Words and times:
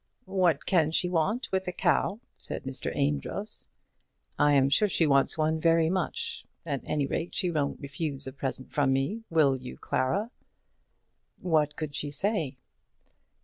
"What 0.25 0.65
can 0.65 0.89
she 0.89 1.07
want 1.09 1.47
with 1.51 1.67
a 1.67 1.71
cow?" 1.71 2.21
said 2.35 2.63
Mr. 2.63 2.91
Amedroz. 2.95 3.67
"I 4.39 4.53
am 4.53 4.67
sure 4.67 4.89
she 4.89 5.05
wants 5.05 5.37
one 5.37 5.59
very 5.59 5.91
much. 5.91 6.43
At 6.65 6.81
any 6.85 7.05
rate 7.05 7.35
she 7.35 7.51
won't 7.51 7.79
refuse 7.79 8.23
the 8.23 8.33
present 8.33 8.71
from 8.71 8.93
me; 8.93 9.25
will 9.29 9.55
you, 9.55 9.77
Clara?" 9.77 10.31
What 11.39 11.75
could 11.75 11.93
she 11.93 12.09
say? 12.09 12.57